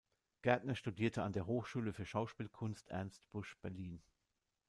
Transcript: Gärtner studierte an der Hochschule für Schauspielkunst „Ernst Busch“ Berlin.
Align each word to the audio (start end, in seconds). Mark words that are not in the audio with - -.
Gärtner 0.41 0.73
studierte 0.73 1.21
an 1.21 1.31
der 1.31 1.45
Hochschule 1.45 1.93
für 1.93 2.07
Schauspielkunst 2.07 2.87
„Ernst 2.89 3.21
Busch“ 3.29 3.55
Berlin. 3.61 4.01